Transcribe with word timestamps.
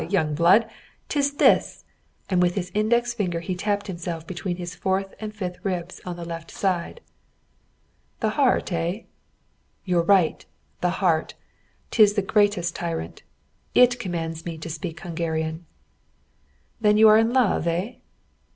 Young 0.09 0.33
blood! 0.33 0.67
'Tis 1.09 1.33
this!" 1.33 1.85
and 2.27 2.41
with 2.41 2.55
his 2.55 2.71
index 2.73 3.13
finger 3.13 3.39
he 3.39 3.53
tapped 3.53 3.85
himself 3.85 4.25
between 4.25 4.55
his 4.55 4.73
fourth 4.73 5.13
and 5.19 5.31
fifth 5.31 5.59
ribs 5.63 6.01
on 6.03 6.15
the 6.15 6.25
left 6.25 6.49
hand 6.49 6.57
side. 6.57 7.01
"The 8.19 8.29
heart, 8.31 8.71
eh?" 8.71 9.01
"You're 9.85 10.01
right. 10.01 10.43
The 10.81 10.89
heart. 11.05 11.35
'Tis 11.91 12.15
the 12.15 12.23
greatest 12.23 12.75
tyrant. 12.75 13.21
It 13.75 13.99
commands 13.99 14.43
me 14.43 14.57
to 14.57 14.69
speak 14.71 15.01
Hungarian." 15.01 15.67
"Then 16.79 16.97
you 16.97 17.07
are 17.07 17.19
in 17.19 17.31
love, 17.31 17.67
eh?" 17.67 17.97